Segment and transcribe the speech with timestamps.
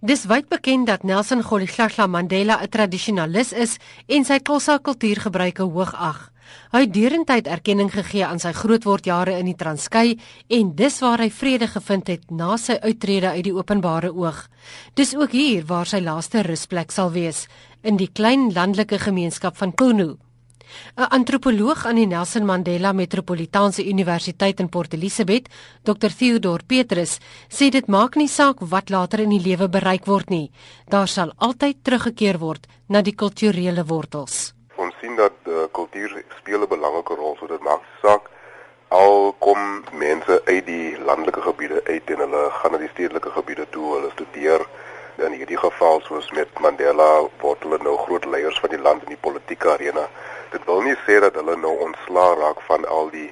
[0.00, 3.76] Dis wyd bekend dat Nelson Rolihlahla Mandela 'n tradisionalis is
[4.08, 6.32] en sy Xhosa kultuurgebruike hoog ag.
[6.72, 10.18] Hy het derentyd erkenning gegee aan sy grootwordjare in die Transkei
[10.48, 14.48] en dis waar hy vrede gevind het na sy uittrede uit die openbare oog.
[14.94, 17.46] Dis ook hier waar sy laaste rusplek sal wees,
[17.82, 20.16] in die klein landelike gemeenskap van Qunu.
[20.96, 25.48] 'n Antropoloog aan die Nelson Mandela Metropolitaanse Universiteit in Port Elizabeth,
[25.82, 27.18] Dr Theodor Petrus,
[27.48, 30.50] sê dit maak nie saak wat later in die lewe bereik word nie.
[30.88, 34.54] Daar sal altyd teruggekeer word na die kulturele wortels.
[34.76, 38.30] Ons sien dat uh, kultuur speel 'n belangrike rol, so dit maak saak
[38.90, 43.66] al kom mense uit die landelike gebiede uit en hulle gaan na die stedelike gebiede
[43.70, 44.66] toe, hulle studeer
[45.26, 47.08] in hierdie geval soos met Mandela
[47.42, 50.06] word hulle nou groot leiers van die land in die politieke arena
[50.50, 53.30] dit wil nie sê dat hulle nou ontslaa raak van al die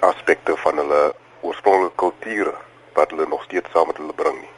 [0.00, 1.00] aspekte van hulle
[1.40, 2.54] oorspronklike kulture
[2.98, 4.54] wat hulle nog steeds saam met hulle bring nie.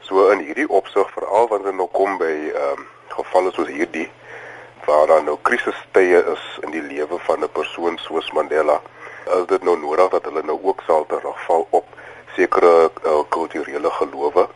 [0.00, 4.10] So in hierdie opsig veral wanneer nou kom by ehm um, gevalle soos hierdie
[4.86, 8.80] waar daar nou krisistye is in die lewe van 'n persoon soos Mandela,
[9.36, 11.84] is dit nou nodig dat hulle nou ook sal terugval op
[12.36, 14.48] sekere uh, kulturele gelowe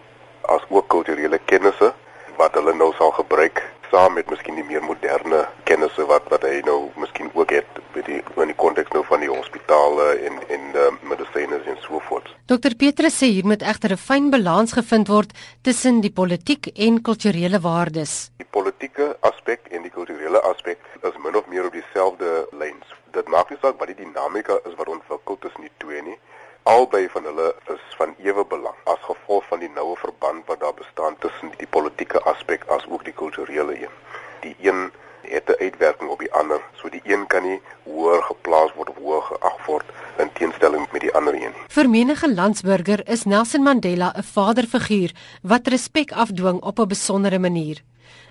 [0.42, 1.92] as ook kulturele kennisse
[2.36, 6.60] wat hulle nou sal gebruik saam met miskien die meer moderne kennisse wat wat hy
[6.64, 10.64] nou miskien ook het met die in die konteks nou van die hospitale en en
[10.82, 12.30] uh, medisyne en so voort.
[12.48, 15.36] Dr Petrus sê hier moet egter 'n fyn balans gevind word
[15.68, 18.30] tussen die politiek en kulturele waardes.
[18.40, 22.96] Die politieke aspek en die kulturele aspek is min of meer op dieselfde lyns.
[23.12, 26.18] Dit maak nie saak wat die dinamika is wat ontwikkel tussen die twee nie.
[26.62, 30.74] Albei van hulle is van ewe belang as gevolg van die noue verband wat daar
[30.74, 33.96] bestaan tussen die politieke aspek as ook die kulturele een.
[34.44, 38.70] Die een het 'n uitwerking op die ander, so die een kan nie hoër geplaas
[38.74, 39.86] word of hoër geag word
[40.18, 41.52] in teenstelling met die ander een.
[41.68, 45.10] Vir menige landsburger is Nelson Mandela 'n vaderfiguur
[45.42, 47.82] wat respek afdwing op 'n besondere manier.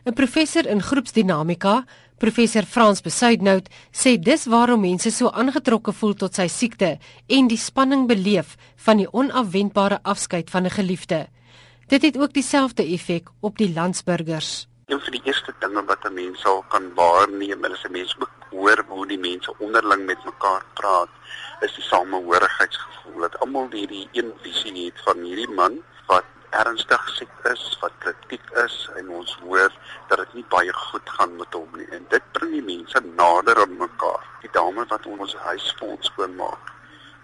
[0.05, 1.83] 'n Professor in groepsdinamika,
[2.22, 6.90] Professor Frans Besuidnout sê dis waarom mense so aangetrokke voel tot sy siekte
[7.38, 8.51] en die spanning beleef
[8.85, 11.19] van die onafwendbare afskeid van 'n geliefde.
[11.90, 14.68] Dit het ook dieselfde effek op die landsburgers.
[14.85, 18.16] Een van die eerste dinge wat 'n mens sal kan waarneem, is 'n mens
[18.51, 21.09] hoor hoe die mense onderling met mekaar praat,
[21.62, 25.74] is die samehorigheidsgevoel dat almal hierdie een visie het van hierdie man
[26.06, 29.72] wat ernstig siek is, wat kritiek is en ons hoor
[30.09, 31.88] dat dit nie baie goed gaan met hom nie.
[31.95, 32.20] En dit
[32.81, 34.25] mense nader aan mekaar.
[34.42, 36.72] Die dame wat ons huis vir ons skoonmaak.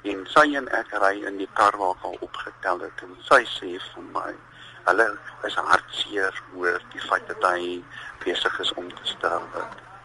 [0.03, 3.71] En sy en ek ry in die kar waar al opgetel het en sy sê
[3.81, 4.29] vir my,
[4.87, 5.07] hulle
[5.49, 7.81] is hartseer oor die feit dat hy
[8.23, 9.57] besig is om te sterf.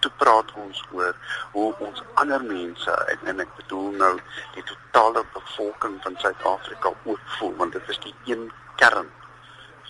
[0.02, 1.12] Toe praat ons oor
[1.52, 4.14] hoe ons ander mense en, en ek bedoel nou
[4.56, 8.48] die totale bevolking van Suid-Afrika ook voel want dit is die een
[8.80, 9.12] kern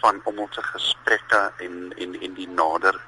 [0.02, 2.98] van om ons gesprekke en en en die nader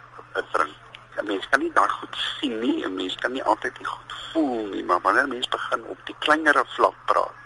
[1.55, 4.85] kan nie daai goed sien nie, 'n mens kan nie altyd die goed voel nie,
[4.85, 7.37] maar wanneer mens begin op die kleinere vlak praat,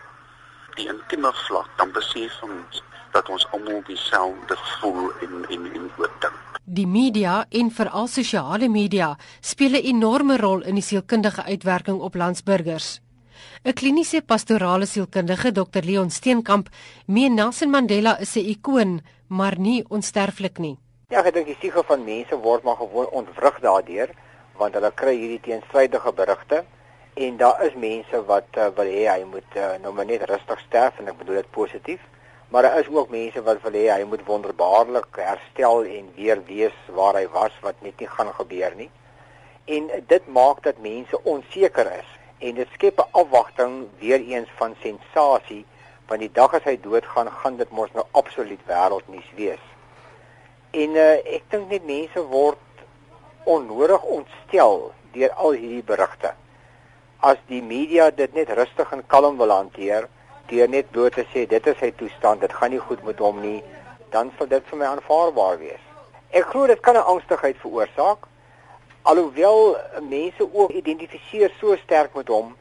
[0.77, 2.83] die intieme vlak, dan besef ons
[3.13, 5.91] dat ons almal dieselfde voel en en en
[6.25, 6.41] dink.
[6.65, 12.15] Die media en veral sosiale media speel 'n enorme rol in die sielkundige uitwerking op
[12.15, 13.01] landsburgers.
[13.65, 16.69] 'n Kliniese pastorale sielkundige, Dr Leon Steenkamp,
[17.07, 20.79] meen Nelson Mandela is 'n ikoon, maar nie onsterflik nie.
[21.09, 24.11] Ja, ek dink die siege van mense word maar gewoon ontwrig daardeur,
[24.61, 26.59] want hulle kry hierdie teenstrydige berigte
[27.27, 30.61] en daar is mense wat uh, wil hê hy moet uh, nou maar net rustig
[30.67, 32.03] sterf en ek bedoel dit positief.
[32.53, 36.77] Maar daar is ook mense wat wil hê hy moet wonderbaarlik herstel en weer wees
[36.99, 38.91] waar hy was wat net nie gaan gebeur nie.
[39.79, 42.13] En dit maak dat mense onseker is
[42.51, 45.65] en dit skep 'n afwagting weer eens van sensasie
[46.13, 49.65] want die dag as hy doodgaan gaan dit mos nou absoluut wêreldnuus wees.
[50.73, 52.85] En uh, ek dink net mense word
[53.49, 56.35] onnodig ontstel deur al hierdie berigte.
[57.21, 60.09] As die media dit net rustig en kalm wil hanteer,
[60.49, 63.41] deur net bloot te sê dit is sy toestand, dit gaan nie goed met hom
[63.41, 63.63] nie,
[64.13, 65.85] dan sal dit vir my aanvaarbaar wees.
[66.31, 68.29] Ek glo dit kan 'n angstigheid veroorsaak
[69.03, 69.77] alhoewel
[70.09, 72.57] mense ook identifiseer so sterk met hom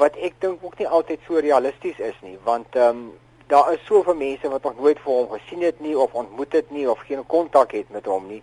[0.00, 3.06] wat ek dink ook nie altyd so realisties is nie want ehm um,
[3.46, 6.70] daar is soveel mense wat nog nooit vir hom gesien het nie of ontmoet het
[6.70, 8.42] nie of geen kontak het met hom nie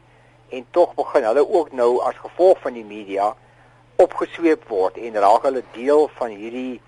[0.49, 3.33] en tog begin hulle ook nou as gevolg van die media
[4.01, 6.81] opgesweep word en raak hulle deel van hierdie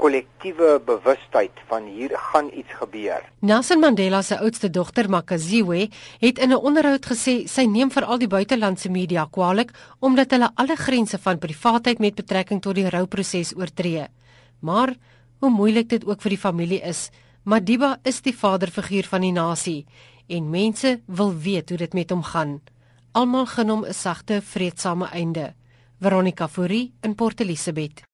[0.00, 3.20] kollektiewe bewustheid van hier gaan iets gebeur.
[3.44, 5.88] Nelson Mandela se oudste dogter Makaziwe
[6.20, 9.70] het in 'n onderhoud gesê sy neem vir al die buitelandse media kwaadlik
[10.00, 14.06] omdat hulle alle grense van privaatheid met betrekking tot die rouproses oortree.
[14.60, 14.94] Maar
[15.40, 17.10] hoe moeilik dit ook vir die familie is,
[17.42, 19.86] Madiba is die vaderfiguur van die nasie
[20.28, 22.58] en mense wil weet hoe dit met hom gaan.
[23.16, 25.54] Almal gun hom 'n sagte, vreedsame einde.
[26.00, 28.04] Veronica Fourie in Port Elizabeth.